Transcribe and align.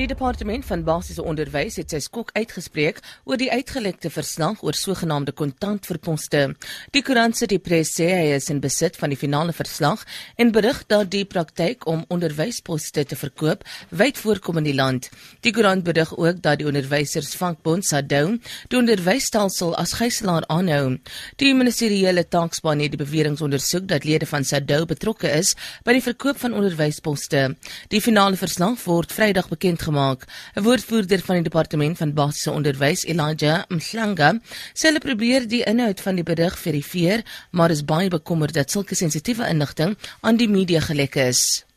Die 0.00 0.06
departement 0.08 0.64
van 0.64 0.80
basiese 0.80 1.20
onderwys 1.28 1.74
het 1.76 1.92
sy 1.92 1.98
skok 2.00 2.30
uitgespreek 2.32 3.02
oor 3.28 3.36
die 3.36 3.50
uitgelekte 3.52 4.08
verslag 4.08 4.62
oor 4.64 4.72
sogenaamde 4.72 5.34
kontantverposte. 5.36 6.54
Die 6.96 7.02
koerant 7.04 7.36
sê 7.36 7.44
die 7.50 7.58
pres 7.60 7.90
sê 7.98 8.06
hy 8.08 8.30
is 8.32 8.48
in 8.48 8.62
besit 8.64 8.96
van 8.96 9.12
die 9.12 9.18
finale 9.20 9.52
verslag 9.52 10.06
en 10.40 10.54
berig 10.56 10.78
dat 10.88 11.10
die 11.12 11.26
praktyk 11.28 11.84
om 11.84 12.06
onderwysposte 12.08 13.04
te 13.10 13.18
verkoop 13.22 13.66
wyd 13.92 14.16
voorkom 14.22 14.62
in 14.62 14.70
die 14.70 14.74
land. 14.78 15.10
Die 15.44 15.52
koerant 15.52 15.84
berig 15.84 16.14
ook 16.16 16.40
dat 16.40 16.62
die 16.62 16.70
onderwysersvakbond 16.70 17.84
SADO 17.84 18.38
die 18.72 18.80
onderwysstelsel 18.80 19.76
as 19.84 19.92
gijslaar 20.00 20.48
aanhou. 20.48 20.96
Die 21.36 21.52
ministeriële 21.52 22.24
taakspan 22.24 22.80
het 22.80 22.96
die 22.96 23.02
beweringe 23.04 23.44
ondersoek 23.44 23.84
dat 23.92 24.08
lede 24.08 24.30
van 24.32 24.48
SADO 24.48 24.88
betrokke 24.88 25.28
is 25.42 25.52
by 25.84 25.98
die 25.98 26.06
verkoop 26.08 26.40
van 26.40 26.56
onderwysposte. 26.56 27.44
Die 27.92 28.00
finale 28.00 28.40
verslag 28.40 28.80
word 28.88 29.12
Vrydag 29.12 29.52
bekend 29.52 29.89
gemaak. 29.90 30.26
'n 30.54 30.62
Woordvoerder 30.62 31.20
van 31.26 31.34
die 31.40 31.48
departement 31.50 31.98
van 31.98 32.14
basiese 32.14 32.50
onderwys, 32.50 33.04
Elijah 33.04 33.64
Mhlanga, 33.68 34.30
sê 34.74 34.88
hulle 34.88 35.02
probeer 35.02 35.48
die 35.48 35.64
inhoud 35.64 36.00
van 36.00 36.14
die 36.14 36.24
berig 36.24 36.58
verifieer, 36.58 37.24
maar 37.50 37.70
is 37.70 37.84
baie 37.84 38.08
bekommerd 38.08 38.54
dat 38.54 38.70
sulke 38.70 38.94
sensitiewe 38.94 39.48
inligting 39.48 39.98
aan 40.20 40.36
die 40.36 40.48
media 40.48 40.80
gelek 40.80 41.14
is. 41.14 41.69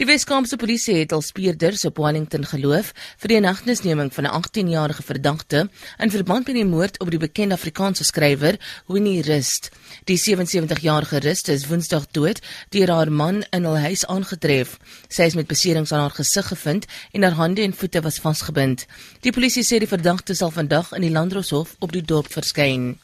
Die 0.00 0.06
Weskaapse 0.08 0.56
polisie 0.56 0.94
het 0.96 1.10
al 1.12 1.20
speurders 1.20 1.82
op 1.84 1.98
Wellington 2.00 2.46
geloof 2.48 2.94
vir 3.20 3.28
die 3.28 3.36
inhegtenisneming 3.36 4.08
van 4.16 4.24
'n 4.24 4.32
18-jarige 4.38 5.02
verdagte 5.02 5.68
in 5.98 6.10
verband 6.10 6.46
met 6.46 6.56
die 6.56 6.64
moord 6.64 6.96
op 7.00 7.10
die 7.10 7.20
bekende 7.20 7.54
Afrikaanse 7.54 8.04
skrywer 8.04 8.56
Winnie 8.86 9.22
Rust. 9.22 9.68
Die 10.04 10.16
77-jarige 10.16 11.18
Rust 11.18 11.48
is 11.48 11.66
Woensdag 11.66 12.06
dood 12.10 12.40
deur 12.70 12.88
haar 12.88 13.12
man 13.12 13.44
in 13.50 13.64
hul 13.64 13.76
huis 13.78 14.06
aangetref. 14.06 14.78
Sy 15.08 15.22
is 15.22 15.34
met 15.34 15.46
beserings 15.46 15.92
aan 15.92 16.00
haar 16.00 16.16
gesig 16.16 16.46
gevind 16.46 16.86
en 17.12 17.22
haar 17.22 17.36
hande 17.36 17.62
en 17.62 17.74
voete 17.74 18.00
was 18.00 18.20
vasgebind. 18.20 18.86
Die 19.20 19.32
polisie 19.32 19.64
sê 19.64 19.78
die 19.78 19.94
verdagte 19.96 20.34
sal 20.34 20.50
vandag 20.50 20.92
in 20.92 21.02
die 21.02 21.12
Landdroshof 21.12 21.76
op 21.78 21.92
die 21.92 22.02
dorp 22.02 22.32
verskyn. 22.32 22.96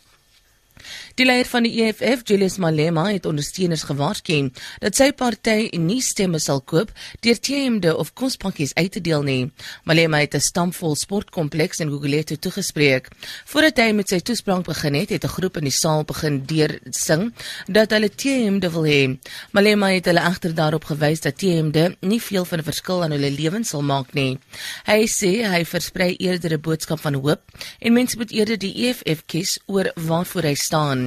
Die 1.16 1.24
leier 1.24 1.48
van 1.48 1.64
die 1.64 1.78
EFF, 1.80 2.26
Julius 2.28 2.58
Malema, 2.60 3.06
het 3.08 3.24
ondersteuners 3.24 3.86
gewaarsku 3.88 4.50
dat 4.82 4.98
sy 4.98 5.06
party 5.16 5.70
nie 5.80 6.02
stemme 6.04 6.36
sal 6.44 6.58
koop 6.60 6.90
deur 7.24 7.38
teemde 7.40 7.94
of 7.96 8.10
kospakkies 8.12 8.74
uit 8.76 8.90
te 8.92 9.00
deel 9.00 9.24
nie. 9.24 9.46
Malema 9.88 10.20
het 10.20 10.34
'n 10.36 10.44
stampvol 10.44 10.92
sportkompleks 10.94 11.80
in 11.80 11.88
Gugulethu 11.88 12.36
toegespreek. 12.36 13.08
Voordat 13.46 13.78
hy 13.78 13.92
met 13.92 14.08
sy 14.08 14.20
toespraak 14.20 14.64
begin 14.64 14.94
het, 14.94 15.08
het 15.08 15.24
'n 15.24 15.28
groep 15.28 15.56
in 15.56 15.64
die 15.64 15.72
saal 15.72 16.04
begin 16.04 16.44
deur 16.44 16.78
sing 16.90 17.32
dat 17.66 17.90
hulle 17.90 18.10
teemde 18.10 18.70
wil 18.70 18.84
hê. 18.84 19.16
Malema 19.52 19.86
het 19.86 20.04
hulle 20.04 20.20
egter 20.20 20.54
daarop 20.54 20.84
gewys 20.84 21.20
dat 21.20 21.38
teemde 21.38 21.96
nie 22.00 22.20
veel 22.20 22.44
van 22.44 22.58
'n 22.58 22.64
verskil 22.64 23.02
aan 23.02 23.10
hulle 23.10 23.30
lewens 23.30 23.68
sal 23.68 23.82
maak 23.82 24.12
nie. 24.12 24.38
Hy 24.84 25.06
sê 25.08 25.48
hy 25.48 25.64
versprei 25.64 26.14
eerder 26.16 26.52
'n 26.52 26.60
boodskap 26.60 27.00
van 27.00 27.14
hoop 27.14 27.40
en 27.80 27.92
mense 27.92 28.16
moet 28.16 28.30
eerder 28.30 28.58
die 28.58 28.74
EFF 28.84 29.22
kies 29.26 29.58
oor 29.66 29.90
waarvoor 29.94 30.42
hy 30.42 30.54
staan. 30.54 31.05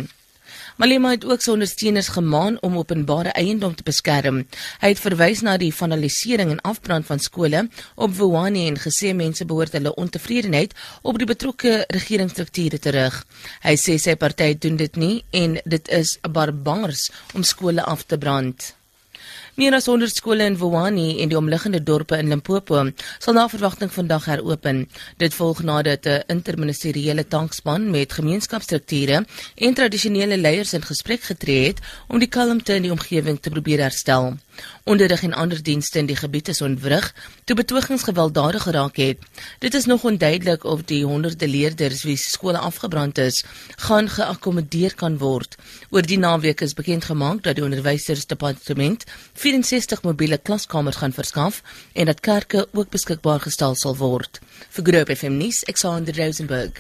Malema 0.80 1.10
het 1.12 1.26
ook 1.28 1.42
sy 1.44 1.52
ondersteuners 1.52 2.08
gemaan 2.16 2.56
om 2.64 2.78
openbare 2.80 3.34
eiendom 3.36 3.74
te 3.76 3.84
beskerm. 3.84 4.46
Hy 4.80 4.94
het 4.94 5.02
verwys 5.04 5.42
na 5.44 5.58
die 5.60 5.74
vandalisering 5.76 6.54
en 6.54 6.62
afbrand 6.72 7.04
van 7.10 7.20
skole 7.20 7.66
op 8.00 8.16
Wuani 8.16 8.64
en 8.70 8.80
gesê 8.80 9.12
mense 9.12 9.44
behoort 9.44 9.76
hulle 9.76 9.92
ontevredenheid 10.00 10.78
op 11.04 11.20
die 11.20 11.28
betrokke 11.28 11.84
regeringsstrukture 11.92 12.80
terug. 12.80 13.20
Hy 13.68 13.76
sê 13.76 14.00
sy 14.00 14.16
party 14.16 14.54
doen 14.56 14.80
dit 14.80 14.96
nie 14.96 15.14
en 15.36 15.60
dit 15.66 15.96
is 16.00 16.16
barbaars 16.24 17.10
om 17.36 17.44
skole 17.44 17.84
af 17.84 18.08
te 18.08 18.16
brand. 18.16 18.79
Meer 19.60 19.76
as 19.76 19.90
100 19.92 20.16
skole 20.16 20.46
in 20.48 20.56
Wuani 20.56 21.18
en 21.20 21.28
die 21.28 21.36
omliggende 21.36 21.82
dorpe 21.84 22.16
in 22.16 22.30
Limpopo 22.32 22.80
sal 23.20 23.36
na 23.36 23.44
verwagting 23.52 23.92
vandag 23.92 24.30
heropen. 24.32 24.86
Dit 25.20 25.36
volg 25.36 25.60
nadat 25.68 26.08
'n 26.08 26.24
interministeriële 26.32 27.28
tankspan 27.28 27.90
met 27.92 28.14
gemeenskapsstrukture 28.14 29.26
en 29.56 29.74
tradisionele 29.74 30.38
leiers 30.38 30.74
in 30.74 30.82
gesprek 30.82 31.22
getree 31.22 31.68
het 31.68 31.80
om 32.08 32.20
die 32.20 32.32
kalmte 32.38 32.74
in 32.74 32.88
die 32.88 32.92
omgewing 32.92 33.40
te 33.42 33.50
probeer 33.50 33.80
herstel. 33.80 34.38
Onderrig 34.84 35.24
en 35.24 35.34
ander 35.34 35.64
dienste 35.64 36.00
in 36.00 36.06
die 36.06 36.16
gebied 36.16 36.48
is 36.48 36.62
ontwrig 36.62 37.14
toe 37.44 37.56
betogings 37.56 38.04
gewelddadig 38.04 38.64
geraak 38.64 38.98
het. 38.98 39.18
Dit 39.60 39.74
is 39.74 39.86
nog 39.86 40.04
onduidelik 40.04 40.64
of 40.64 40.84
die 40.84 41.06
honderde 41.06 41.48
leerders 41.48 42.04
wie 42.04 42.18
skole 42.18 42.58
afgebrand 42.58 43.18
is, 43.18 43.44
gaan 43.76 44.10
geakkommodeer 44.10 44.96
kan 44.96 45.18
word. 45.18 45.56
Oor 45.90 46.06
die 46.06 46.20
naweek 46.20 46.62
is 46.62 46.74
bekend 46.74 47.06
gemaak 47.06 47.44
dat 47.44 47.56
die 47.56 47.64
onderwysersdepartement 47.64 49.04
64 49.34 50.02
mobiele 50.04 50.38
klaskamers 50.38 51.02
gaan 51.02 51.14
verskaf 51.14 51.62
en 51.94 52.06
dat 52.06 52.20
kerke 52.20 52.68
ook 52.72 52.90
beskikbaar 52.90 53.40
gestel 53.40 53.76
sal 53.76 53.98
word. 53.98 54.42
Vir 54.70 54.86
Groep 54.86 55.10
FM 55.18 55.38
nuus, 55.40 55.64
Alexander 55.66 56.16
Rosenburg. 56.16 56.78